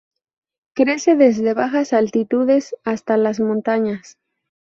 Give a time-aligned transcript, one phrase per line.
[0.73, 4.17] Crece desde bajas altitudes hasta las montañas.